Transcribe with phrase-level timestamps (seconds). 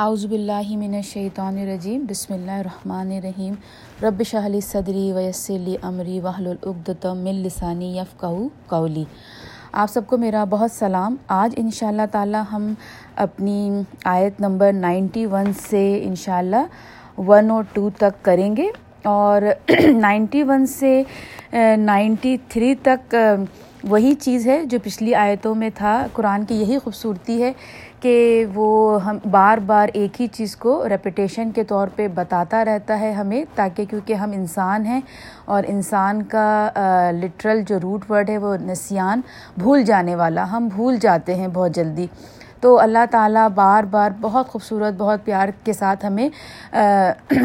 [0.00, 3.54] اعوذ باللہ من الشیطان الرجیم، بسم اللہ الرحمن الرحیم.
[4.02, 8.26] رب شہلی صدری ویسلی امری وحل العقدم من لسانی یفقہ
[8.68, 9.04] قولی.
[9.72, 11.16] آپ سب کو میرا بہت سلام.
[11.40, 12.72] آج ان شاء تعالیٰ ہم
[13.26, 13.70] اپنی
[14.14, 18.70] آیت نمبر نائنٹی ون سے ان شاء اللہ ون اور ٹو تک کریں گے
[19.16, 19.42] اور
[20.00, 21.02] نائنٹی ون سے
[21.78, 23.14] نائنٹی تھری تک
[23.90, 26.06] وہی چیز ہے جو پچھلی آیتوں میں تھا.
[26.12, 27.52] قرآن کی یہی خوبصورتی ہے
[28.00, 33.00] کہ وہ ہم بار بار ایک ہی چیز کو ریپیٹیشن کے طور پہ بتاتا رہتا
[33.00, 35.00] ہے ہمیں، تاکہ کیونکہ ہم انسان ہیں
[35.44, 36.70] اور انسان کا
[37.22, 39.20] لٹرل جو روٹ ورڈ ہے وہ نسیان،
[39.56, 42.06] بھول جانے والا، ہم بھول جاتے ہیں بہت جلدی۔
[42.60, 46.28] تو اللہ تعالیٰ بار بار بہت خوبصورت، بہت پیار کے ساتھ ہمیں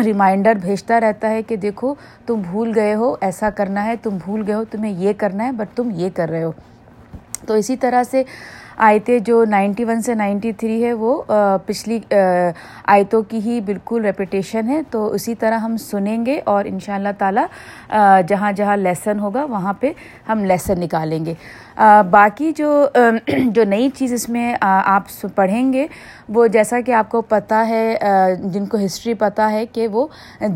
[0.05, 4.43] ریمائنڈر بھیجتا رہتا ہے کہ دیکھو، تم بھول گئے ہو، ایسا کرنا ہے، تم بھول
[4.47, 6.51] گئے ہو، تمہیں یہ کرنا ہے بٹ تم یہ کر رہے ہو۔
[7.47, 8.23] تو اسی طرح سے
[8.77, 11.21] آیتیں جو نائنٹی ون سے نائنٹی تھری ہے، وہ
[11.65, 16.79] پچھلی آیتوں کی ہی بالکل ریپیٹیشن ہے۔ تو اسی طرح ہم سنیں گے اور ان
[16.79, 17.45] شاء اللہ تعالیٰ
[18.27, 19.91] جہاں جہاں لیسن ہوگا، وہاں پہ
[20.29, 21.33] ہم لیسن نکالیں گے۔
[22.11, 22.85] باقی جو
[23.27, 25.85] جو نئی چیز اس میں آپ پڑھیں گے،
[26.29, 27.95] وہ جیسا کہ آپ کو پتہ ہے
[28.43, 30.07] جن کو ہسٹری پتہ ہے کہ وہ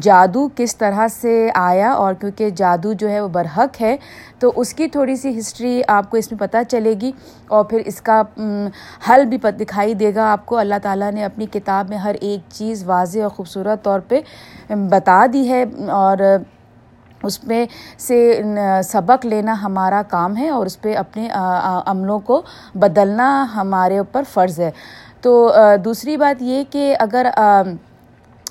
[0.01, 3.95] جادو کس طرح سے آیا اور کیونکہ جادو جو ہے وہ برحق ہے،
[4.39, 7.11] تو اس کی تھوڑی سی ہسٹری آپ کو اس میں پتہ چلے گی
[7.47, 8.21] اور پھر اس کا
[9.09, 12.51] حل بھی دکھائی دے گا آپ کو۔ اللہ تعالیٰ نے اپنی کتاب میں ہر ایک
[12.53, 14.19] چیز واضح اور خوبصورت طور پہ
[14.89, 16.17] بتا دی ہے اور
[17.27, 17.65] اس میں
[17.97, 18.19] سے
[18.83, 21.27] سبق لینا ہمارا کام ہے اور اس پہ اپنے
[21.85, 22.41] عملوں کو
[22.75, 24.71] بدلنا ہمارے اوپر فرض ہے۔
[25.21, 25.51] تو
[25.85, 27.27] دوسری بات یہ کہ اگر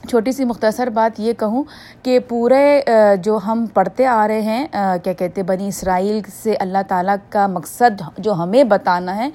[0.08, 1.62] چھوٹی سی مختصر بات یہ کہوں
[2.02, 2.80] کہ پورے
[3.22, 4.66] جو ہم پڑھتے آ رہے ہیں
[5.02, 9.28] کیا کہتے بنی اسرائیل سے اللہ تعالیٰ کا مقصد جو ہمیں بتانا ہے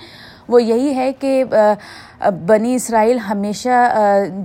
[0.51, 1.43] وہ یہی ہے کہ
[2.45, 3.93] بنی اسرائیل ہمیشہ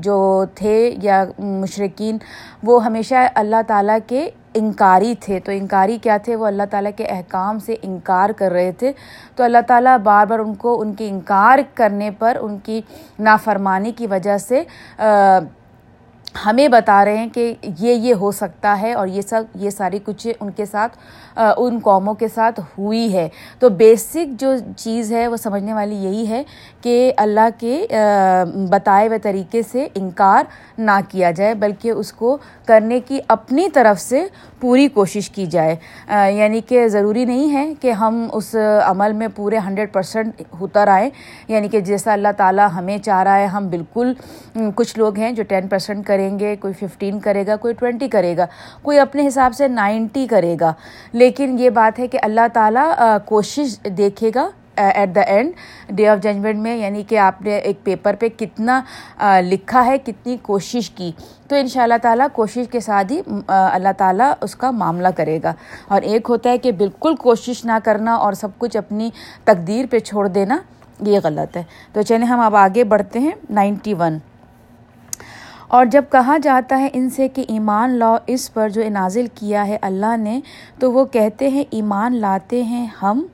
[0.00, 2.18] جو تھے یا مشرقین
[2.62, 7.04] وہ ہمیشہ اللہ تعالیٰ کے انکاری تھے۔ تو انکاری کیا تھے؟ وہ اللہ تعالیٰ کے
[7.04, 8.92] احکام سے انکار کر رہے تھے۔
[9.36, 12.80] تو اللہ تعالیٰ بار بار ان کو ان کے انکار کرنے پر، ان کی
[13.18, 14.62] نافرمانی کی وجہ سے
[16.44, 19.98] ہمیں بتا رہے ہیں کہ یہ یہ ہو سکتا ہے اور یہ سب یہ ساری
[20.04, 20.98] کچھ ان کے ساتھ
[21.56, 26.28] ان قوموں کے ساتھ ہوئی ہے۔ تو بیسک جو چیز ہے، وہ سمجھنے والی یہی
[26.28, 26.42] ہے
[26.80, 27.86] کہ اللہ کے
[28.70, 30.44] بتائے ہوئے طریقے سے انکار
[30.78, 32.36] نہ کیا جائے، بلکہ اس کو
[32.66, 34.26] کرنے کی اپنی طرف سے
[34.60, 35.76] پوری کوشش کی جائے۔
[36.32, 38.54] یعنی کہ ضروری نہیں ہے کہ ہم اس
[38.84, 41.10] عمل میں پورے ہنڈریڈ پرسنٹ اتر آئیں۔
[41.48, 44.12] یعنی کہ جیسا اللہ تعالیٰ ہمیں چاہ رہا ہے، ہم بالکل
[44.74, 48.36] کچھ لوگ ہیں جو ٹین پرسنٹ کریں گے، کوئی ففٹین کرے گا، کوئی ٹوینٹی کرے
[48.36, 48.46] گا،
[48.82, 50.72] کوئی اپنے حساب سے نائنٹی کرے گا۔
[51.12, 55.52] لیکن یہ بات ہے کہ اللہ تعالیٰ کوشش دیکھے گا at the end
[55.88, 58.82] day of judgement میں یعنی کہ آپ نے ایک پیپر پہ کتنا
[59.40, 61.12] لکھا ہے، کتنی کوشش کی۔
[61.48, 65.38] تو ان شاء اللہ تعالیٰ کوشش کے ساتھ ہی اللہ تعالیٰ اس کا معاملہ کرے
[65.42, 65.52] گا۔
[65.88, 69.10] اور ایک ہوتا ہے کہ بالکل کوشش نہ کرنا اور سب کچھ اپنی
[69.44, 70.58] تقدیر پہ چھوڑ دینا،
[71.00, 71.62] یہ غلط ہے۔
[71.92, 74.18] تو چلیں ہم اب آگے بڑھتے ہیں نائنٹی ون
[75.68, 79.66] اور جب کہا جاتا ہے ان سے کہ ایمان لاؤ، اس پر جو نازل کیا
[79.66, 80.40] ہے اللہ نے،
[80.78, 83.26] تو وہ کہتے ہیں، ایمان لاتے ہیں ہم،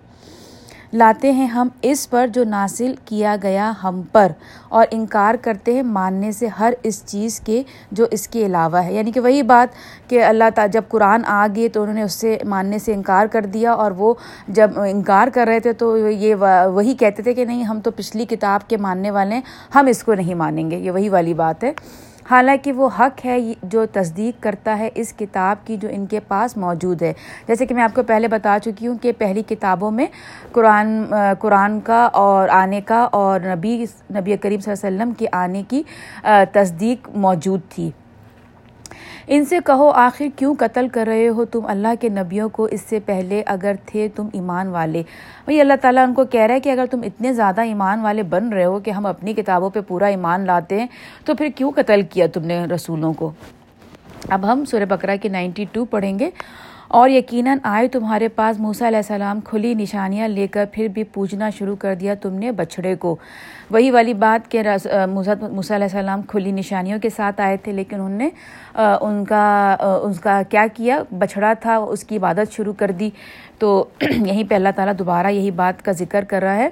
[0.93, 4.33] لاتے ہیں ہم اس پر جو ناصل کیا گیا ہم پر۔
[4.69, 8.95] اور انکار کرتے ہیں ماننے سے ہر اس چیز کے جو اس کے علاوہ ہے۔
[8.95, 9.69] یعنی کہ وہی بات
[10.11, 13.27] کہ اللہ تعالیٰ جب قرآن آ گئے تو انہوں نے اس سے ماننے سے انکار
[13.27, 14.15] کر دیا اور وہ
[14.49, 16.35] جب انکار کر رہے تھے تو یہ
[16.75, 19.43] وہی کہتے تھے کہ نہیں، ہم تو پچھلی کتاب کے ماننے والے ہیں،
[19.75, 21.73] ہم اس کو نہیں مانیں گے۔ یہ وہی والی بات ہے۔
[22.31, 26.57] حالانکہ وہ حق ہے جو تصدیق کرتا ہے اس کتاب کی جو ان کے پاس
[26.57, 27.13] موجود ہے۔
[27.49, 30.07] جیسے کہ میں آپ کو پہلے بتا چکی ہوں کہ پہلی کتابوں میں
[30.53, 31.05] قرآن
[31.39, 35.63] قرآن کا اور آنے کا اور نبی نبی کریم صلی اللہ علیہ وسلم کے آنے
[35.69, 35.83] کی
[36.53, 37.91] تصدیق موجود تھی۔
[39.27, 42.81] ان سے کہو آخر کیوں قتل کر رہے ہو تم؟ اللہ کے نبیوں کو اس
[42.81, 45.03] سے پہلے اگر تھے تم ایمان والے۔
[45.45, 48.23] بھائی اللہ تعالیٰ ان کو کہہ رہا ہے کہ اگر تم اتنے زیادہ ایمان والے
[48.23, 50.87] بن رہے ہو کہ ہم اپنی کتابوں پہ پورا ایمان لاتے ہیں،
[51.25, 53.31] تو پھر کیوں قتل کیا تم نے رسولوں کو؟
[54.29, 56.31] اب ہم سورہ بکرا کے نائنٹی ٹو پڑھیں گے۔
[56.93, 61.49] اور یقیناً آئے تمہارے پاس موسیٰ علیہ السلام کھلی نشانیاں لے کر پھر بھی پوجنا
[61.51, 63.17] شروع کر دیا تم نے بچھڑے کو۔
[63.71, 64.63] وہی والی بات کہ
[65.11, 68.29] موسیٰ علیہ السلام کھلی نشانیوں کے ساتھ آئے تھے لیکن انہوں نے
[69.01, 73.11] ان کا اس کا کیا کیا؟ بچھڑا تھا، اس کی عبادت شروع کر دی۔
[73.59, 76.69] تو یہیں پہ اللہ تعالیٰ دوبارہ یہی بات کا ذکر کر رہا ہے۔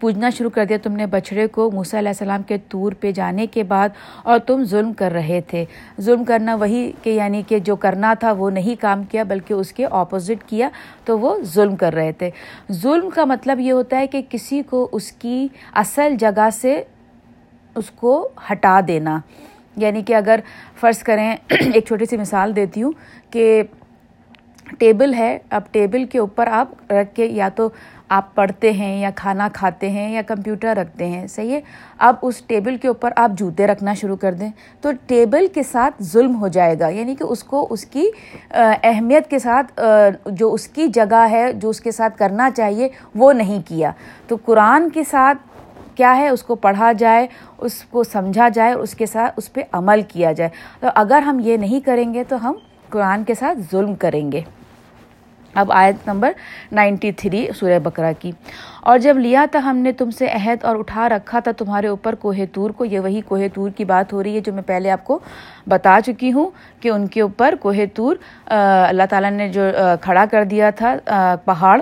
[0.00, 3.46] پوجنا شروع کر دیا تم نے بچھڑے کو موسیٰ علیہ السلام کے طور پہ جانے
[3.46, 3.88] کے بعد
[4.22, 5.64] اور تم ظلم کر رہے تھے۔
[6.00, 9.72] ظلم کرنا وہی کہ یعنی کہ جو کرنا تھا وہ نہیں کام کیا بلکہ اس
[9.72, 10.68] کے اپوزٹ کیا
[11.04, 12.30] تو وہ ظلم کر رہے تھے۔
[12.72, 16.82] ظلم کا مطلب یہ ہوتا ہے کہ کسی کو اس کی اصل جگہ سے
[17.74, 19.20] اس کو ہٹا دینا۔
[19.76, 20.40] یعنی کہ اگر
[20.80, 22.92] فرض کریں ایک چھوٹی سی مثال دیتی ہوں
[23.30, 23.62] کہ
[24.78, 27.68] ٹیبل ہے، اب ٹیبل کے اوپر آپ رکھ کے یا تو
[28.08, 31.60] آپ پڑھتے ہیں یا کھانا کھاتے ہیں یا کمپیوٹر رکھتے ہیں، صحیح ہے؟
[31.98, 34.50] اب اس ٹیبل کے اوپر آپ جوتے رکھنا شروع کر دیں
[34.80, 38.08] تو ٹیبل کے ساتھ ظلم ہو جائے گا یعنی کہ اس کو اس کی
[38.50, 39.80] اہمیت کے ساتھ
[40.26, 43.90] جو اس کی جگہ ہے، جو اس کے ساتھ کرنا چاہیے، وہ نہیں کیا۔
[44.28, 45.38] تو قرآن کے ساتھ
[45.94, 47.26] کیا ہے؟ اس کو پڑھا جائے،
[47.58, 50.50] اس کو سمجھا جائے اس کے ساتھ اس پہ عمل کیا جائے۔
[50.80, 52.54] تو اگر ہم یہ نہیں کریں گے تو ہم
[52.90, 54.40] قرآن کے ساتھ ظلم کریں گے۔
[55.56, 56.32] اب آیت نمبر
[56.72, 58.30] نائنٹی تھری سورہ بکرا کی۔
[58.82, 62.14] اور جب لیا تھا ہم نے تم سے عہد اور اٹھا رکھا تھا تمہارے اوپر
[62.14, 64.90] کوہ تور کو، یہ وہی کوہ تور کی بات ہو رہی ہے جو میں پہلے
[64.90, 65.18] آپ کو
[65.68, 66.50] بتا چکی ہوں
[66.80, 68.16] کہ ان کے اوپر کوہ تور
[68.46, 69.62] اللہ تعالیٰ نے جو
[70.00, 70.94] کھڑا کر دیا تھا
[71.44, 71.80] پہاڑ،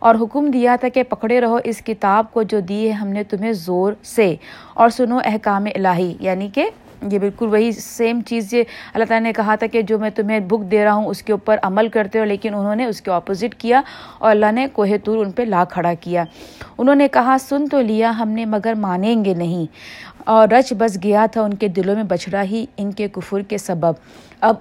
[0.00, 3.22] اور حکم دیا تھا کہ پکڑے رہو اس کتاب کو جو دی ہے ہم نے
[3.24, 4.34] تمہیں زور سے۔
[4.74, 6.68] اور سنو احکام الہی یعنی کہ
[7.02, 8.64] یہ بالکل وہی سیم چیز یہ
[8.94, 11.32] اللہ تعالیٰ نے کہا تھا کہ جو میں تمہیں بک دے رہا ہوں اس کے
[11.32, 13.82] اوپر عمل کرتے ہو، لیکن انہوں نے اس کے اپوزٹ کیا
[14.18, 16.24] اور اللہ نے کوہ تور ان پہ لا کھڑا کیا۔
[16.78, 19.66] انہوں نے کہا، سن تو لیا، ہم نے مگر مانیں گے نہیں۔
[20.18, 23.58] اور رچ بس گیا تھا، ان کے دلوں میں بچڑا ہی ان کے کفر کے
[23.58, 23.92] سبب۔
[24.40, 24.54] اب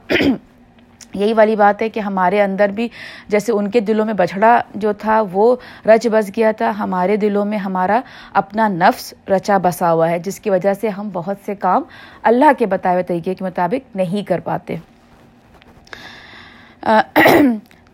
[1.15, 2.87] یہی والی بات ہے کہ ہمارے اندر بھی
[3.27, 7.45] جیسے ان کے دلوں میں بچھڑا جو تھا، وہ رچ بس گیا تھا۔ ہمارے دلوں
[7.45, 7.99] میں ہمارا
[8.33, 11.83] اپنا نفس رچا بسا ہوا ہے، جس کی وجہ سے ہم بہت سے کام
[12.23, 14.75] اللہ کے بتائے ہوئے طریقے کے مطابق نہیں کر پاتے۔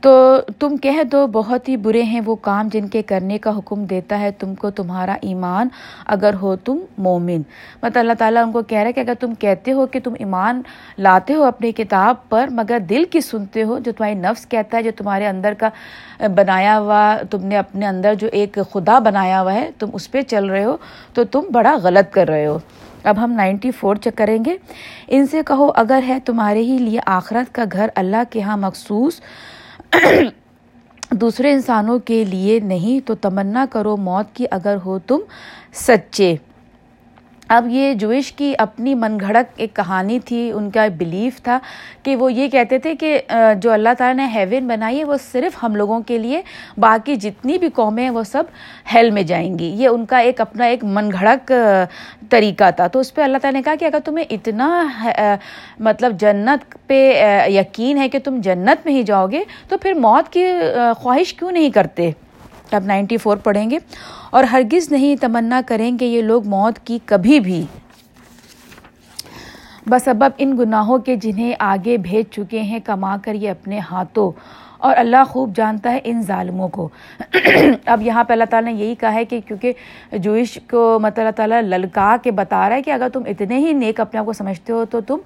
[0.01, 3.85] تو تم کہہ دو، بہت ہی برے ہیں وہ کام جن کے کرنے کا حکم
[3.85, 5.67] دیتا ہے تم کو تمہارا ایمان،
[6.05, 7.41] اگر ہو تم مومن۔
[7.83, 10.13] مطلب اللہ تعالیٰ ان کو کہہ رہا ہے کہ اگر تم کہتے ہو کہ تم
[10.19, 10.61] ایمان
[10.97, 14.83] لاتے ہو اپنی کتاب پر، مگر دل کی سنتے ہو، جو تمہاری نفس کہتا ہے،
[14.83, 15.69] جو تمہارے اندر کا
[16.27, 20.21] بنایا ہوا، تم نے اپنے اندر جو ایک خدا بنایا ہوا ہے، تم اس پہ
[20.21, 20.77] چل رہے ہو،
[21.13, 22.57] تو تم بڑا غلط کر رہے ہو۔
[23.03, 24.57] اب ہم نائنٹی فور چیک کریں گے۔
[25.07, 29.21] ان سے کہو، اگر ہے تمہارے ہی لیے آخرت کا گھر اللہ کے ہاں مخصوص
[31.11, 35.19] دوسرے انسانوں کے لیے نہیں تو تمنا کرو موت کی اگر ہو تم
[35.73, 36.35] سچے۔
[37.51, 41.57] اب یہ جوئش کی اپنی من گھڑک ایک کہانی تھی، ان کا بلیف تھا
[42.03, 43.17] کہ وہ یہ کہتے تھے کہ
[43.61, 46.41] جو اللہ تعالیٰ نے ہیون بنائی ہے، وہ صرف ہم لوگوں کے لیے،
[46.77, 48.43] باقی جتنی بھی قومیں ہیں، وہ سب
[48.93, 51.51] ہیل میں جائیں گی۔ یہ ان کا ایک اپنا ایک من گھڑک
[52.29, 54.87] طریقہ تھا۔ تو اس پہ اللہ تعالیٰ نے کہا کہ اگر تمہیں اتنا
[55.79, 56.99] مطلب جنت پہ
[57.49, 60.45] یقین ہے کہ تم جنت میں ہی جاؤ گے، تو پھر موت کی
[60.99, 62.11] خواہش کیوں نہیں کرتے؟
[62.75, 63.77] اب نائنٹی فور پڑھیں گے
[64.29, 67.65] اور ہرگز نہیں تمنا کریں گے یہ لوگ موت کی کبھی بھی۔
[69.87, 74.31] بس اب ان گناہوں کے جنہیں آگے بھیج چکے ہیں کما کر یہ اپنے ہاتھوں۔
[74.77, 76.89] اور اللہ خوب جانتا ہے ان ظالموں کو۔
[77.85, 79.73] اب یہاں پہ اللہ تعالیٰ نے یہی کہا ہے کہ کیونکہ
[80.11, 83.73] جوئش کو مطلب اللہ تعالیٰ للکا کے بتا رہا ہے کہ اگر تم اتنے ہی
[83.73, 85.17] نیک اپنے آپ کو سمجھتے ہو تو تم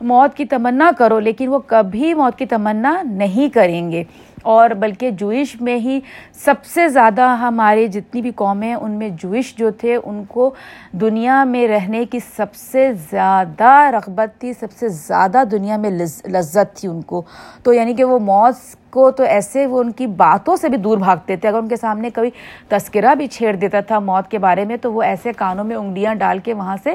[0.00, 4.04] موت کی تمنا کرو، لیکن وہ کبھی موت کی تمنا نہیں کریں گے۔
[4.44, 6.00] اور بلکہ جوئش میں ہی
[6.32, 10.54] سب سے زیادہ ہمارے جتنی بھی قومیں ان میں جوئش جو تھے، ان کو
[10.92, 15.90] دنیا میں رہنے کی سب سے زیادہ رغبت تھی، سب سے زیادہ دنیا میں
[16.26, 17.22] لذت تھی ان کو۔
[17.62, 20.98] تو یعنی کہ وہ موت کو تو ایسے وہ ان کی باتوں سے بھی دور
[20.98, 22.30] بھاگتے تھے۔ اگر ان کے سامنے کبھی
[22.68, 26.14] تذکرہ بھی چھیڑ دیتا تھا موت کے بارے میں، تو وہ ایسے کانوں میں انگلیاں
[26.14, 26.94] ڈال کے وہاں سے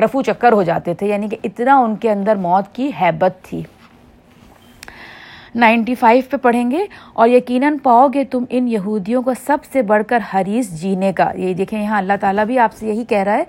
[0.00, 3.62] رفو چکر ہو جاتے تھے۔ یعنی کہ اتنا ان کے اندر موت کی حیبت تھی۔
[5.54, 9.82] نائنٹی فائیو پہ پڑھیں گے اور یقیناً پاؤ گے تم ان یہودیوں کو سب سے
[9.82, 13.18] بڑھ کر حریث جینے کا۔ یہ دیکھیں یہاں اللہ تعالیٰ بھی آپ سے یہی کہہ
[13.18, 13.44] رہا ہے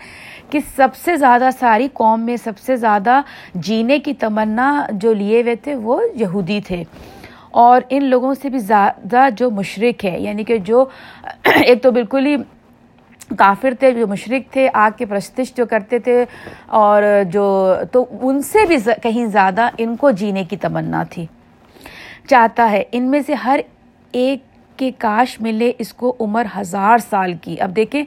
[0.50, 3.22] کہ سب سے زیادہ ساری قوم میں سب سے زیادہ
[3.56, 6.84] جینے کی تمنا جو لیے ہوئے تھے وہ یہودی تھے۔
[7.52, 10.86] اور ان لوگوں سے بھی زیادہ جو مشرق ہے یعنی کہ جو
[11.44, 12.36] ایک تو بالکل ہی
[13.38, 16.26] کافر تھے، جو مشرق تھے، آگ کے پرستش جو کرتے تھے،
[16.68, 17.04] اور
[17.34, 21.26] جو تو ان سے بھی کہیں زیادہ ان کو جینے کی تمنا تھی۔
[22.28, 23.60] چاہتا ہے۔ ان میں سے ہر
[24.12, 24.40] ایک
[24.78, 28.04] کے کاش ملے اس کو عمر ہزار سال کی۔ اب دیکھیں،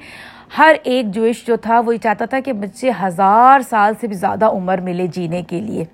[0.59, 4.07] ہر ایک جوش جو تھا وہ یہ چاہتا تھا کہ مجھ سے ہزار سال سے
[4.07, 5.85] بھی زیادہ عمر ملے جینے کے لیے۔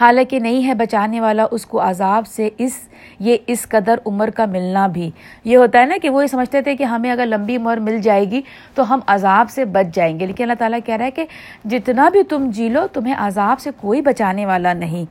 [0.00, 2.72] حالانکہ نہیں ہے بچانے والا اس کو عذاب سے اس،
[3.18, 5.10] یہ اس قدر عمر کا ملنا بھی۔
[5.44, 7.98] یہ ہوتا ہے نا کہ وہ یہ سمجھتے تھے کہ ہمیں اگر لمبی عمر مل
[7.98, 8.42] جائے گی
[8.74, 11.24] تو ہم عذاب سے بچ جائیں گے۔ لیکن اللہ تعالیٰ کہہ رہا ہے کہ
[11.64, 15.04] جتنا بھی تم جی لو، تمہیں عذاب سے کوئی بچانے والا نہیں۔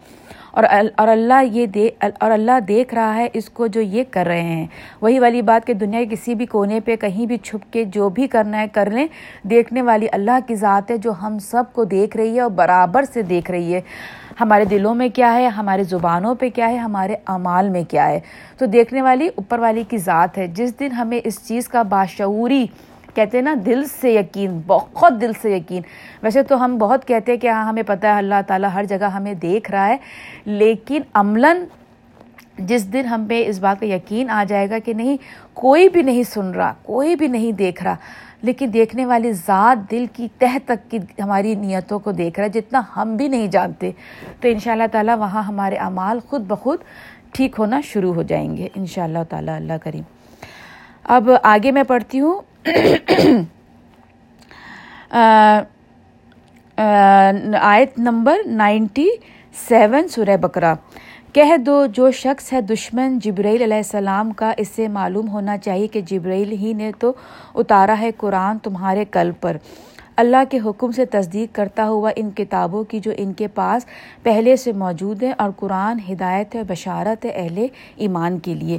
[0.66, 1.90] اور اور اللہ یہ دے
[2.20, 4.68] اور اللہ دیکھ رہا ہے اس کو جو یہ کر رہے ہیں۔
[5.02, 8.10] وہی والی بات کہ دنیا کے کسی بھی کونے پہ کہیں بھی چھپ کے جو
[8.10, 9.08] بھی کرنا ہے کر لیں۔
[9.44, 13.04] دیکھنے والی اللہ کی ذات ہے جو ہم سب کو دیکھ رہی ہے اور برابر
[13.14, 13.82] سے دیکھ رہی ہے۔
[14.42, 18.20] ہمارے دلوں میں کیا ہے؟ ہمارے زبانوں پہ کیا ہے؟ ہمارے اعمال میں کیا ہے؟
[18.58, 22.68] تو دیکھنے والی، اوپر والی کی ذات ہے۔ جس دن ہمیں اس چیز کا باشعوری
[23.16, 25.82] کہتے ہیں نا، دل سے یقین، بہت دل سے یقین.
[26.24, 29.10] ویسے تو ہم بہت کہتے ہیں کہ ہاں ہمیں پتہ ہے اللہ تعالیٰ ہر جگہ
[29.14, 29.98] ہمیں دیکھ رہا ہے،
[30.46, 31.64] لیکن عملاً
[32.58, 35.18] جس دن ہم پہ اس بات کا یقین آ جائے گا کہ نہیں،
[35.54, 37.96] کوئی بھی نہیں سن رہا، کوئی بھی نہیں دیکھ رہا،
[38.42, 42.60] لیکن دیکھنے والی ذات دل کی تہ تک کی ہماری نیتوں کو دیکھ رہا ہے
[42.60, 43.92] جتنا ہم بھی نہیں جانتے.
[44.42, 46.80] تو ان شاء اللہ تعالیٰ وہاں ہمارے اعمال خود بخود
[47.32, 48.68] ٹھیک ہونا شروع ہو جائیں گے.
[48.76, 50.04] ان شاء اللہ تعالیٰ، اللہ کریم.
[51.04, 52.40] اب آگے میں پڑھتی ہوں.
[57.62, 59.08] آیت نمبر نائنٹی
[59.68, 60.74] سیون سورہ بکرا
[61.34, 65.88] کہہ دو، جو شخص ہے دشمن جبرائیل علیہ السلام کا، اس سے معلوم ہونا چاہیے
[65.88, 67.14] کہ جبرائیل ہی نے تو
[67.56, 69.58] اتارا ہے قرآن تمہارے کل پر۔
[70.18, 73.86] اللہ کے حکم سے تصدیق کرتا ہوا ان کتابوں کی جو ان کے پاس
[74.24, 78.78] پہلے سے موجود ہیں اور قرآن ہدایت ہے، بشارت ہے اہل ایمان کے لیے۔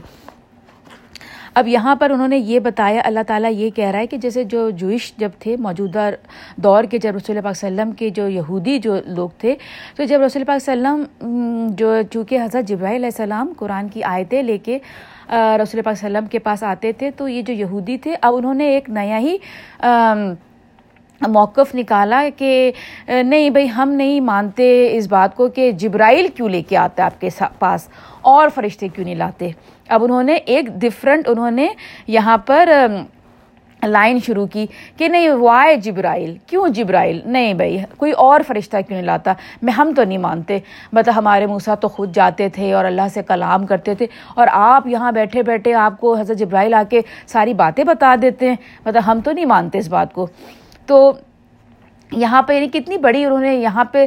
[1.54, 4.44] اب یہاں پر انہوں نے یہ بتایا، اللہ تعالیٰ یہ کہہ رہا ہے کہ جیسے
[4.44, 6.08] جو جوئش جب تھے، موجودہ
[6.56, 9.54] دور کے جب رسول پاک وسلم کے جو یہودی جو لوگ تھے،
[9.96, 11.04] تو جب رسول پاک وسلم
[11.78, 14.78] جو چونکہ حضرت جبرائی علیہ السلام قرآن کی آیتیں لے کے
[15.62, 18.68] رسول پاک وسلم کے پاس آتے تھے، تو یہ جو یہودی تھے، اب انہوں نے
[18.74, 19.36] ایک نیا ہی
[21.20, 22.70] موقف نکالا کہ
[23.08, 27.06] نہیں بھائی، ہم نہیں مانتے اس بات کو کہ جبرائیل کیوں لے کے آتا ہے
[27.06, 27.88] آپ کے پاس،
[28.20, 29.50] اور فرشتے کیوں نہیں لاتے؟
[29.88, 31.68] اب انہوں نے ایک ڈفرنٹ انہوں نے
[32.06, 32.68] یہاں پر
[33.82, 38.96] لائن شروع کی کہ نہیں وائے جبرائیل؟ کیوں جبرائیل؟ نہیں بھائی، کوئی اور فرشتہ کیوں
[38.96, 40.58] نہیں لاتا؟ میں، ہم تو نہیں مانتے۔
[40.92, 44.86] مطلب ہمارے موسا تو خود جاتے تھے اور اللہ سے کلام کرتے تھے اور آپ
[44.86, 49.02] یہاں بیٹھے بیٹھے آپ کو حضرت جبرائیل آ کے ساری باتیں بتا دیتے ہیں۔ مطلب
[49.06, 50.26] ہم تو نہیں مانتے اس بات کو۔
[50.90, 51.12] تو
[52.12, 54.06] یہاں پہ یعنی کتنی بڑی انہوں نے یہاں پہ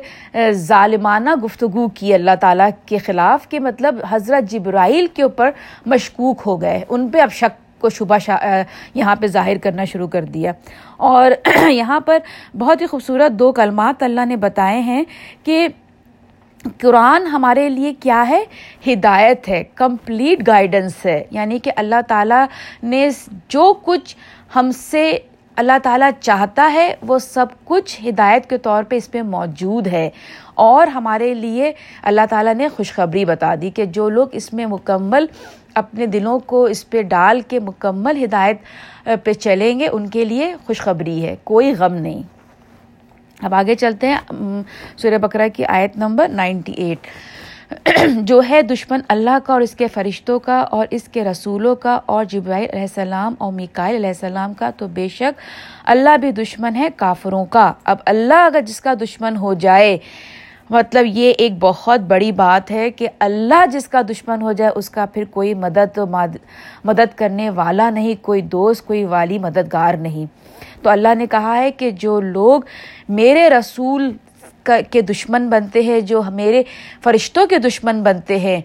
[0.52, 5.50] ظالمانہ گفتگو کی اللہ تعالیٰ کے خلاف کہ مطلب حضرت جبرائیل کے اوپر
[5.86, 8.62] مشکوک ہو گئے، ان پہ اب شک کو شبہ شا
[8.94, 10.52] یہاں پہ ظاہر کرنا شروع کر دیا۔
[10.98, 11.32] اور
[11.70, 12.18] یہاں پر
[12.58, 15.04] بہت ہی خوبصورت دو کلمات اللہ نے بتائے ہیں
[15.44, 15.68] کہ
[16.82, 18.44] قرآن ہمارے لیے کیا ہے؟
[18.88, 22.46] ہدایت ہے، کمپلیٹ گائیڈنس ہے۔ یعنی کہ اللہ تعالیٰ
[22.84, 23.10] نے
[23.50, 24.16] جو کچھ
[24.56, 25.20] ہم سے
[25.56, 30.10] اللہ تعالیٰ چاہتا ہے وہ سب کچھ ہدایت کے طور پہ اس پہ موجود ہے۔
[30.56, 35.26] اور ہمارے لیے اللہ تعالیٰ نے خوشخبری بتا دی کہ جو لوگ اس میں مکمل
[35.76, 38.58] اپنے دلوں کو اس پہ ڈال کے مکمل ہدایت
[39.24, 42.24] پہ چلیں گے، ان کے لیے خوشخبری ہے، کوئی غم نہیں۔
[43.42, 44.18] اب آگے چلتے ہیں
[44.98, 47.08] سورہ بکرا کی آیت نمبر نائنٹی ایٹ۔
[48.22, 52.00] جو ہے دشمن اللہ کا اور اس کے فرشتوں کا اور اس کے رسولوں کا
[52.06, 55.40] اور جبرائیل علیہ السلام اور میکائل علیہ السلام کا، تو بے شک
[55.86, 59.98] اللہ بھی دشمن ہے کافروں کا۔ اب اللہ اگر جس کا دشمن ہو جائے
[60.70, 64.90] مطلب یہ ایک بہت بڑی بات ہے کہ اللہ جس کا دشمن ہو جائے، اس
[64.90, 66.00] کا پھر کوئی مدد
[66.84, 70.26] مدد کرنے والا نہیں، کوئی دوست، کوئی والی مددگار نہیں۔
[70.84, 72.62] تو اللہ نے کہا ہے کہ جو لوگ
[73.10, 74.12] میرے رسول
[74.92, 76.64] کے دشمن بنتے ہیں جو میرے
[77.04, 78.62] فرشتوں کے دشمن بنتے ہیں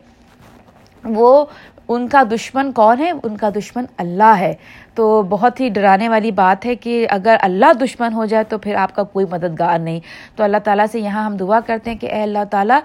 [1.04, 1.46] وہ
[1.88, 4.54] ان کا دشمن کون ہے؟ ان کا دشمن اللہ ہے۔
[4.94, 8.74] تو بہت ہی ڈرانے والی بات ہے کہ اگر اللہ دشمن ہو جائے تو پھر
[8.74, 10.00] آپ کا کوئی مددگار نہیں۔
[10.36, 12.80] تو اللہ تعالیٰ سے یہاں ہم دعا کرتے ہیں کہ اے اللہ تعالیٰ،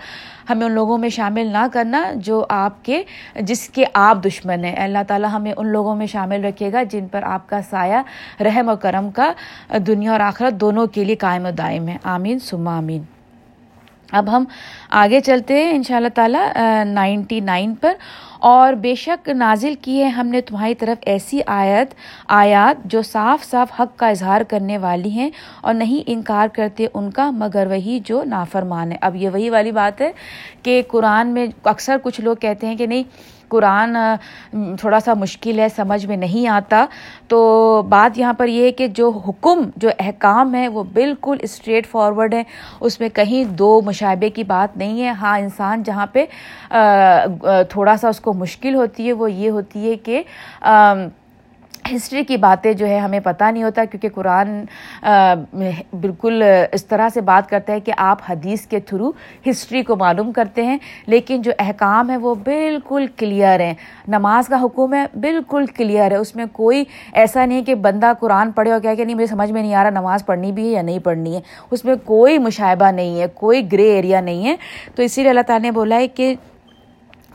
[0.49, 3.03] ہمیں ان لوگوں میں شامل نہ کرنا جو آپ کے،
[3.41, 7.07] جس کے آپ دشمن ہیں۔ اللہ تعالیٰ، ہمیں ان لوگوں میں شامل رکھے گا جن
[7.07, 9.31] پر آپ کا سایہ، رحم و کرم کا
[9.87, 13.01] دنیا اور آخرت دونوں کے لیے قائم و دائم ہے۔ آمین سما آمین۔
[14.11, 14.43] اب ہم
[14.89, 16.47] آگے چلتے ہیں ان شاء اللہ تعالیٰ
[16.85, 17.93] نائنٹی نائن پر۔
[18.43, 21.93] اور بے شک نازل کی ہے ہم نے تمہاری طرف ایسی آیت،
[22.27, 25.29] آیات جو صاف صاف حق کا اظہار کرنے والی ہیں
[25.61, 29.71] اور نہیں انکار کرتے ان کا، مگر وہی جو نافرمان ہے۔ اب یہ وہی والی
[29.71, 30.11] بات ہے
[30.63, 33.03] کہ قرآن میں اکثر کچھ لوگ کہتے ہیں کہ نہیں،
[33.49, 33.95] قرآن
[34.79, 36.85] تھوڑا سا مشکل ہے، سمجھ میں نہیں آتا۔
[37.27, 41.87] تو بات یہاں پر یہ ہے کہ جو حکم، جو احکام ہے وہ بالکل اسٹریٹ
[41.87, 42.41] فارورڈ ہے
[42.79, 46.25] اس میں کہیں دو مشابے کی بات نہیں ہے۔ ہاں انسان جہاں پہ
[47.69, 50.23] تھوڑا سا اس کو مشکل ہوتی ہے وہ یہ ہوتی ہے کہ
[51.95, 54.47] ہسٹری کی باتیں جو ہے ہمیں پتہ نہیں ہوتا کیونکہ قرآن
[56.01, 59.11] بالکل اس طرح سے بات کرتا ہے کہ آپ حدیث کے تھرو
[59.49, 63.73] ہسٹری کو معلوم کرتے ہیں، لیکن جو احکام ہے وہ بالکل کلیئر ہیں۔
[64.07, 68.51] نماز کا حکم ہے، بالکل کلیئر ہے۔ اس میں کوئی ایسا نہیں کہ بندہ قرآن
[68.51, 70.71] پڑھے اور کہہ کہ نہیں، مجھے سمجھ میں نہیں آ رہا، نماز پڑھنی بھی ہے
[70.71, 74.55] یا نہیں پڑھنی ہے۔ اس میں کوئی مشاہبہ نہیں ہے، کوئی گرے ایریا نہیں ہے۔
[74.95, 76.33] تو اسی لیے اللہ تعالیٰ نے بولا ہے کہ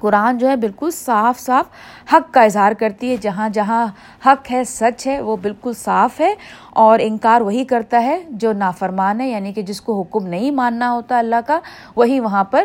[0.00, 1.67] قرآن جو ہے بالکل صاف صاف
[2.12, 3.87] حق کا اظہار کرتی ہے۔ جہاں جہاں
[4.26, 6.33] حق ہے، سچ ہے، وہ بالکل صاف ہے
[6.83, 10.93] اور انکار وہی کرتا ہے جو نافرمان ہے یعنی کہ جس کو حکم نہیں ماننا
[10.93, 11.59] ہوتا اللہ کا،
[11.97, 12.64] وہی وہاں پر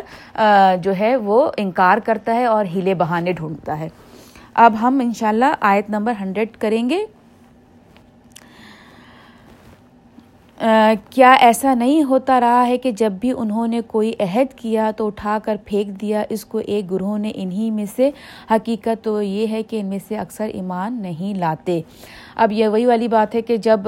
[0.82, 3.90] جو ہے وہ انکار کرتا ہے اور ہیلے بہانے ڈھونڈتا ہے۔
[4.54, 7.06] اب ہم انشاءاللہ آیت نمبر ہنڈریڈ کریں گے۔
[11.10, 15.08] کیا ایسا نہیں ہوتا رہا ہے کہ جب بھی انہوں نے کوئی عہد کیا تو
[15.08, 18.10] اٹھا کر پھینک دیا؟ اس کو ایک گروہ نے انہی میں سے،
[18.52, 21.82] حقیقت تو یہ ہے کہ ان میں سے اکثر ایمان نہیں لاتے۔
[22.36, 23.80] اب یہ وہی والی بات ہے کہ جب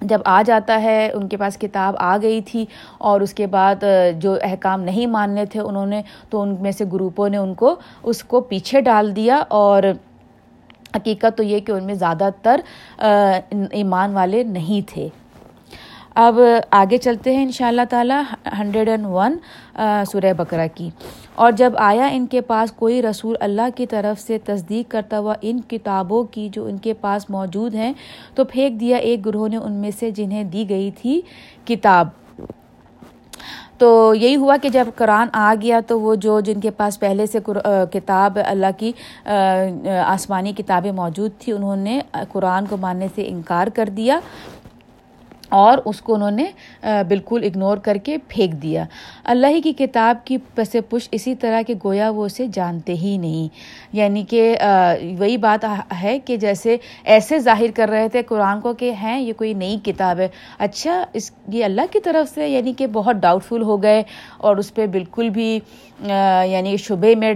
[0.00, 2.64] جب آ جاتا ہے، ان کے پاس کتاب آ گئی تھی
[2.98, 3.84] اور اس کے بعد
[4.18, 7.74] جو احکام نہیں ماننے تھے انہوں نے، تو ان میں سے گروپوں نے ان کو،
[8.02, 9.82] اس کو پیچھے ڈال دیا۔ اور
[10.96, 12.60] حقیقت تو یہ کہ ان میں زیادہ تر
[13.70, 15.08] ایمان والے نہیں تھے۔
[16.18, 16.38] اب
[16.70, 18.22] آگے چلتے ہیں ان شاء اللہ تعالیٰ،
[18.58, 19.36] ہنڈریڈ اینڈ ون
[20.10, 20.88] سورہ بکرا کی۔
[21.34, 25.34] اور جب آیا ان کے پاس کوئی رسول اللہ کی طرف سے تصدیق کرتا ہوا
[25.42, 27.92] ان کتابوں کی جو ان کے پاس موجود ہیں،
[28.34, 31.20] تو پھینک دیا ایک گروہ نے ان میں سے جنہیں دی گئی تھی
[31.64, 32.08] کتاب۔
[33.78, 37.26] تو یہی ہوا کہ جب قرآن آ گیا تو وہ جو جن کے پاس پہلے
[37.26, 37.38] سے
[37.92, 38.92] کتاب اللہ کی
[40.04, 42.00] آسمانی کتابیں موجود تھیں انہوں نے
[42.32, 44.18] قرآن کو ماننے سے انکار کر دیا۔
[45.48, 46.44] اور اس کو انہوں نے
[47.08, 48.84] بالکل اگنور کر کے پھینک دیا۔
[49.24, 53.18] اللہ ہی کی کتاب کی پس پش اسی طرح کہ گویا وہ اسے جانتے ہی
[53.18, 53.48] نہیں۔
[53.92, 54.56] یعنی کہ
[55.18, 55.64] وہی بات
[56.02, 59.78] ہے کہ جیسے ایسے ظاہر کر رہے تھے قرآن کو کہ ہیں، یہ کوئی نئی
[59.84, 63.82] کتاب ہے۔ اچھا اس، یہ اللہ کی طرف سے یعنی کہ بہت ڈاؤٹ فل ہو
[63.82, 64.02] گئے
[64.38, 65.58] اور اس پہ بالکل بھی
[66.00, 67.32] یعنی شبے میں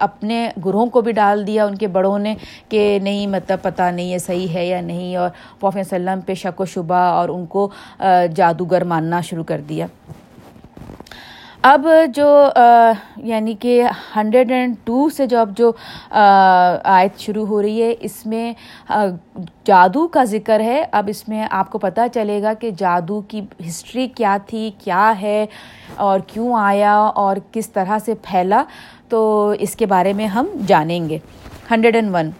[0.00, 2.34] اپنے گروہوں کو بھی ڈال دیا، ان کے بڑوں نے
[2.68, 6.60] کہ نہیں مطلب پتہ نہیں یہ صحیح ہے یا نہیں، اور پوفِ وسلم پہ شک
[6.60, 7.68] و شبہ اور ان کو
[8.36, 9.86] جادوگر ماننا شروع کر دیا۔
[11.62, 12.48] اب جو
[13.16, 13.82] یعنی کہ
[14.16, 15.70] ہنڈریڈ اینڈ ٹو سے جو اب جو
[16.10, 18.52] آیت شروع ہو رہی ہے، اس میں
[19.64, 23.40] جادو کا ذکر ہے۔ اب اس میں آپ کو پتہ چلے گا کہ جادو کی
[23.68, 25.46] ہسٹری کیا تھی، کیا ہے
[25.96, 28.62] اور کیوں آیا اور کس طرح سے پھیلا۔
[29.08, 31.18] تو اس کے بارے میں ہم جانیں گے۔
[31.70, 32.30] Hundred and one.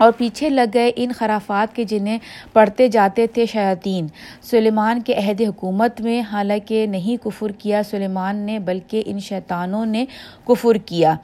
[0.00, 2.18] اور پیچھے لگ گئے ان خرافات کے جنہیں
[2.52, 4.06] پڑھتے جاتے تھے شیاطین۔
[4.42, 10.04] سلیمان کے عہد حکومت میں حالانکہ نہیں کفر کیا سلیمان نے، بلکہ ان شیطانوں نے
[10.46, 11.14] کفر کیا۔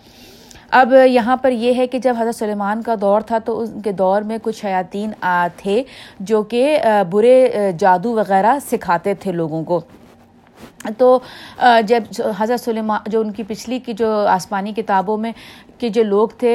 [0.70, 3.92] اب یہاں پر یہ ہے کہ جب حضرت سلیمان کا دور تھا تو ان کے
[3.92, 5.11] دور میں کچھ شیاطین
[5.57, 5.83] تھے
[6.20, 6.79] جو کہ
[7.11, 9.81] برے جادو وغیرہ سکھاتے تھے لوگوں کو۔
[10.98, 11.18] تو
[11.87, 12.03] جب
[12.38, 15.33] حضرت سلیمان، جو ان کی پچھلی کی جو آسمانی کتابوں میں
[15.79, 16.55] کہ جو لوگ تھے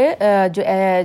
[0.54, 0.62] جو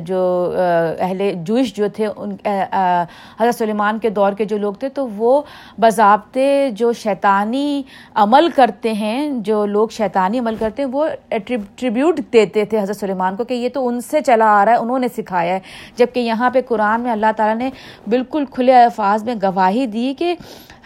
[0.07, 0.21] جو
[0.57, 5.41] اہل جوش جو تھے، ان حضرت سلیمان کے دور کے جو لوگ تھے، تو وہ
[5.79, 7.83] باضابطے جو شیطانی
[8.25, 11.07] عمل کرتے ہیں، جو لوگ شیطانی عمل کرتے ہیں، وہ
[11.47, 14.79] ٹریبیوٹ دیتے تھے حضرت سلیمان کو کہ یہ تو ان سے چلا آ رہا ہے،
[14.79, 15.61] انہوں نے سکھایا ہے۔
[15.97, 17.71] جبکہ یہاں پہ قرآن میں اللہ تعالیٰ نے
[18.09, 20.35] بالکل کھلے الفاظ میں گواہی دی کہ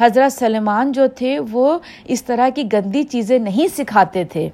[0.01, 4.49] حضرت سلیمان جو تھے، وہ اس طرح کی گندی چیزیں نہیں سکھاتے تھے۔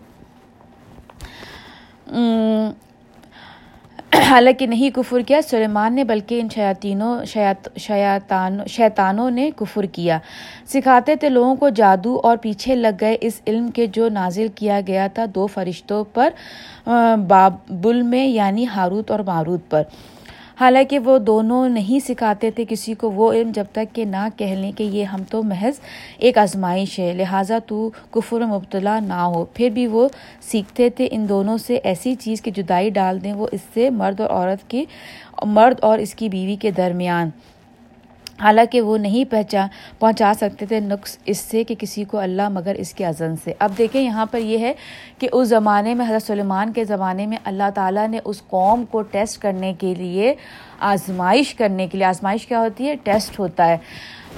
[4.28, 7.24] حالانکہ نہیں کفر کیا سلیمان نے، بلکہ ان شیاطینوں
[8.66, 10.18] شیطانوں نے کفر کیا۔
[10.72, 14.80] سکھاتے تھے لوگوں کو جادو اور پیچھے لگ گئے اس علم کے جو نازل کیا
[14.86, 16.30] گیا تھا دو فرشتوں پر
[17.28, 19.82] بابل میں یعنی ہاروت اور ماروت پر۔
[20.60, 24.54] حالانکہ وہ دونوں نہیں سکھاتے تھے کسی کو وہ علم جب تک کہ نہ کہہ
[24.54, 25.80] لیں کہ یہ ہم تو محض
[26.18, 30.08] ایک آزمائش ہے، لہٰذا تو کفر مبتلا نہ ہو۔ پھر بھی وہ
[30.40, 34.20] سیکھتے تھے ان دونوں سے ایسی چیز کی جدائی ڈال دیں وہ اس سے مرد
[34.20, 34.84] اور عورت کی،
[35.44, 37.30] مرد اور اس کی بیوی کے درمیان۔
[38.42, 39.68] حالانکہ وہ نہیں پہچان
[39.98, 43.52] پہنچا سکتے تھے نقص اس سے کہ کسی کو اللہ مگر اس کے عزن سے۔
[43.58, 44.72] اب دیکھیں یہاں پر یہ ہے
[45.18, 49.02] کہ اس زمانے میں حضرت سلیمان کے زمانے میں اللہ تعالیٰ نے اس قوم کو
[49.02, 50.34] ٹیسٹ کرنے کے لیے
[50.80, 53.76] آزمائش کرنے کے لیے، آزمائش کیا ہوتی ہے؟ ٹیسٹ ہوتا ہے۔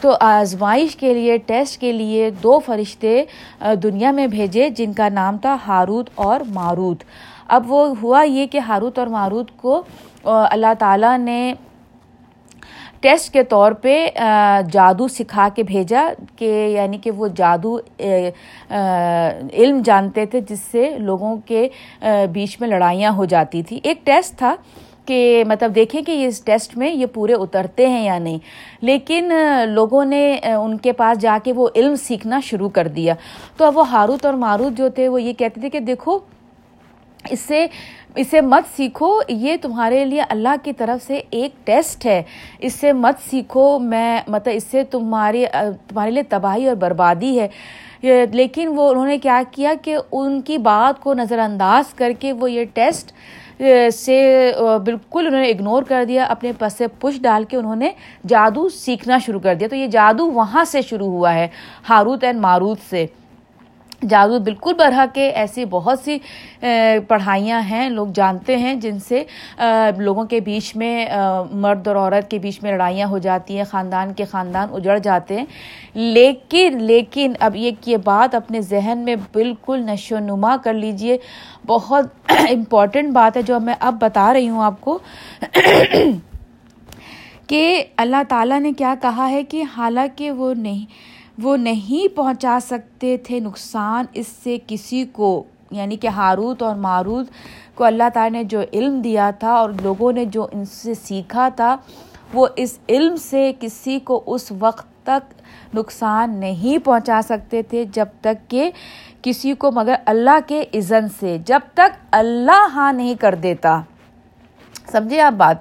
[0.01, 3.25] تو آزمائش کے لیے، ٹیسٹ کے لیے دو فرشتے
[3.83, 7.03] دنیا میں بھیجے جن کا نام تھا ہاروت اور ماروت۔
[7.49, 9.83] اب وہ ہوا یہ کہ ہاروت اور ماروت کو
[10.25, 11.55] اللہ تعالیٰ نے
[13.01, 14.09] ٹیسٹ کے طور پہ
[14.73, 16.03] جادو سکھا کے بھیجا
[16.37, 17.77] کہ یعنی کہ وہ جادو
[19.53, 21.69] علم جانتے تھے جس سے لوگوں کے
[22.33, 24.55] بیچ میں لڑائیاں ہو جاتی تھی ایک ٹیسٹ تھا
[25.07, 28.39] کہ مطلب دیکھیں کہ اس ٹیسٹ میں یہ پورے اترتے ہیں یا نہیں۔
[28.85, 29.33] لیکن
[29.69, 33.15] لوگوں نے ان کے پاس جا کے وہ علم سیکھنا شروع کر دیا۔
[33.57, 36.19] تو اب وہ ہاروت اور ماروت جو تھے، وہ یہ کہتے تھے کہ دیکھو
[37.31, 37.67] اس سے
[38.17, 42.23] اسے مت سیکھو، یہ تمہارے لیے اللہ کی طرف سے ایک ٹیسٹ ہے۔
[42.59, 45.45] اس سے مت سیکھو، میں مطلب اس سے تمہاری،
[45.89, 47.49] تمہارے لیے تباہی اور بربادی ہے۔
[48.33, 52.33] لیکن وہ، انہوں نے کیا کیا کہ ان کی بات کو نظر انداز کر کے
[52.33, 53.13] وہ یہ ٹیسٹ
[53.93, 54.53] سے
[54.85, 57.91] بالکل انہوں نے اگنور کر دیا، اپنے پس سے پش ڈال کے انہوں نے
[58.29, 61.49] جادو سیکھنا شروع کر دیا۔ تو یہ جادو وہاں سے شروع ہوا ہے،
[61.91, 63.07] ہاروت اینڈ ماروت سے۔
[64.03, 66.19] جادو بالکل برہ کے ایسی بہت سی
[67.09, 69.25] پڑھائیاں ہیں، لوگ جانتے ہیں جن سے
[69.99, 71.07] لوگوں کے بیچ میں
[71.53, 75.39] مرد اور عورت کے بیچ میں لڑائیاں ہو جاتی ہیں، خاندان کے خاندان اجڑ جاتے
[75.39, 75.47] ہیں۔
[75.95, 81.19] لیکن لیکن اب یہ بات اپنے ذہن میں بالکل نشو و نما کر لیجیے۔
[81.67, 84.99] بہت امپورٹنٹ بات ہے جو میں اب بتا رہی ہوں آپ کو
[87.47, 93.17] کہ اللہ تعالیٰ نے کیا کہا ہے کہ حالانکہ وہ نہیں وہ نہیں پہنچا سکتے
[93.17, 97.27] تھے نقصان اس سے کسی کو یعنی کہ ہاروت اور ماروت
[97.75, 101.49] کو اللہ تعالیٰ نے جو علم دیا تھا اور لوگوں نے جو ان سے سیکھا
[101.57, 101.77] تھا،
[102.35, 105.35] وہ اس علم سے کسی کو اس وقت تک
[105.75, 108.71] نقصان نہیں پہنچا سکتے تھے جب تک کہ
[109.23, 113.81] کسی کو مگر اللہ کے اذن سے، جب تک اللہ ہاں نہیں کر دیتا۔
[114.93, 115.57] سمجھے آپ بات؟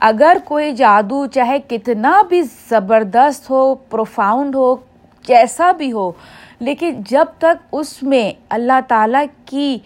[0.00, 4.76] اگر کوئی جادو چاہے کتنا بھی زبردست ہو، پروفاؤنڈ ہو
[5.22, 6.12] کیسا بھی ہو،
[6.60, 9.78] لیکن جب تک اس میں اللہ تعالیٰ کی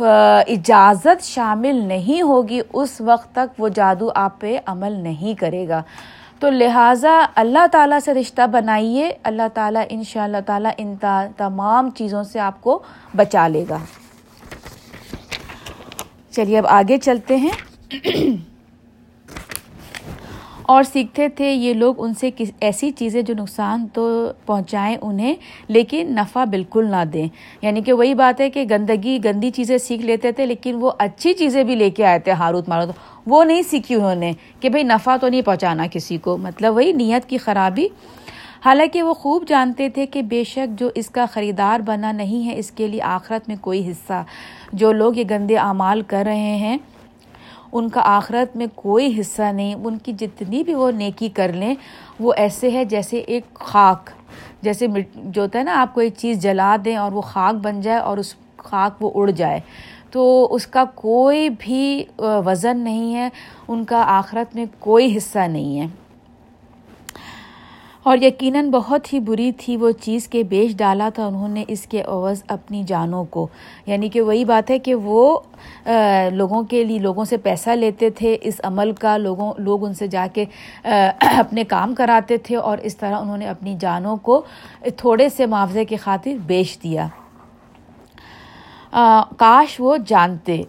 [0.00, 5.82] اجازت شامل نہیں ہوگی، اس وقت تک وہ جادو آپ پہ عمل نہیں کرے گا۔
[6.38, 10.94] تو لہٰذا اللہ تعالیٰ سے رشتہ بنائیے، اللہ تعالیٰ ان شاء اللہ تعالیٰ ان
[11.36, 12.82] تمام چیزوں سے آپ کو
[13.16, 13.78] بچا لے گا۔
[16.30, 17.50] چلیے، اب آگے چلتے ہیں۔
[20.62, 25.34] اور سیکھتے تھے یہ لوگ ان سے ایسی چیزیں جو نقصان تو پہنچائیں انہیں،
[25.68, 27.28] لیکن نفع بالکل نہ دیں۔
[27.62, 31.32] یعنی کہ وہی بات ہے کہ گندگی، گندی چیزیں سیکھ لیتے تھے، لیکن وہ اچھی
[31.32, 32.94] چیزیں بھی لے کے آئے تھے، ہاروت ماروت
[33.26, 36.92] وہ نہیں سیکھی انہوں نے کہ بھئی نفع تو نہیں پہنچانا کسی کو۔ مطلب وہی
[36.92, 37.88] نیت کی خرابی۔
[38.64, 42.58] حالانکہ وہ خوب جانتے تھے کہ بے شک جو اس کا خریدار بنا نہیں ہے،
[42.58, 44.22] اس کے لیے آخرت میں کوئی حصہ۔
[44.72, 46.78] جو لوگ یہ گندے اعمال کر رہے ہیں
[47.72, 51.74] ان کا آخرت میں کوئی حصہ نہیں، ان کی جتنی بھی وہ نیکی کر لیں،
[52.20, 54.10] وہ ایسے ہے جیسے ایک خاک۔
[54.62, 57.80] جیسے جو ہوتا ہے نا، آپ کو ایک چیز جلا دیں اور وہ خاک بن
[57.80, 59.60] جائے اور اس خاک وہ اڑ جائے۔
[60.10, 63.28] تو اس کا کوئی بھی وزن نہیں ہے،
[63.68, 65.86] ان کا آخرت میں کوئی حصہ نہیں ہے۔
[68.02, 71.86] اور یقیناً بہت ہی بری تھی وہ چیز کے بیچ ڈالا تھا انہوں نے اس
[71.86, 73.46] کے عوض اپنی جانوں کو۔
[73.86, 75.40] یعنی کہ وہی بات ہے کہ وہ
[76.32, 80.06] لوگوں کے لیے، لوگوں سے پیسہ لیتے تھے، اس عمل کا لوگوں، لوگ ان سے
[80.06, 80.44] جا کے
[81.38, 84.42] اپنے کام کراتے تھے اور اس طرح انہوں نے اپنی جانوں کو
[84.96, 87.06] تھوڑے سے معاوضے کی خاطر بیچ دیا۔
[89.38, 90.62] کاش وہ جانتے۔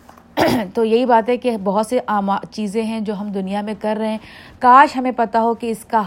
[0.73, 1.99] تو یہی بات ہے کہ بہت سے
[2.51, 4.17] چیزیں ہیں جو ہم دنیا میں کر رہے ہیں۔
[4.59, 6.01] کاش ہمیں پتہ ہو کہ اس کا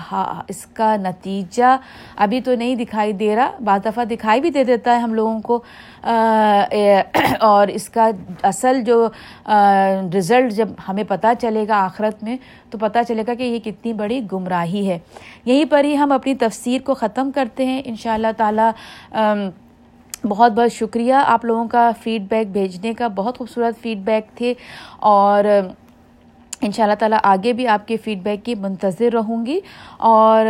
[0.48, 1.76] اس کا نتیجہ
[2.16, 5.40] ابھی تو نہیں دکھائی دے رہا، بعض دفعہ دکھائی بھی دے دیتا ہے ہم لوگوں
[5.40, 5.62] کو۔
[7.40, 8.10] اور اس کا
[8.42, 9.08] اصل جو
[10.14, 12.36] رزلٹ جب ہمیں پتہ چلے گا آخرت میں،
[12.70, 14.98] تو پتہ چلے گا کہ یہ کتنی بڑی گمراہی ہے۔
[15.44, 18.70] یہیں پر ہی ہم اپنی تفسیر کو ختم کرتے ہیں۔ ان شاء اللہ تعالیٰ
[20.28, 24.54] بہت بہت شکریہ آپ لوگوں کا فیڈ بیک بھیجنے کا، بہت خوبصورت فیڈ بیک تھے
[24.98, 25.44] اور
[26.62, 29.58] ان شاء اللہ تعالیٰ آگے بھی آپ کے فیڈ بیک کی منتظر رہوں گی
[29.98, 30.46] اور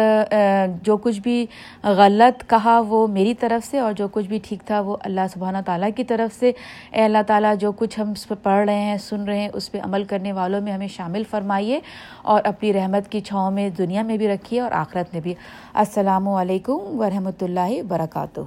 [0.83, 1.47] جو کچھ بھی
[1.83, 5.59] غلط کہا وہ میری طرف سے اور جو کچھ بھی ٹھیک تھا وہ اللہ سبحانہ
[5.67, 6.53] تعالیٰ کی طرف سے۔
[6.93, 9.71] اے اللہ تعالیٰ جو کچھ ہم اس پہ پڑھ رہے ہیں، سن رہے ہیں، اس
[9.73, 11.81] پہ عمل کرنے والوں میں ہمیں شامل فرمائیے
[12.23, 15.35] اور اپنی رحمت کی چھاؤں میں دنیا میں بھی رکھیے اور آخرت میں بھی۔
[15.75, 18.41] السلام علیکم ورحمۃ اللہ وبرکاتہ۔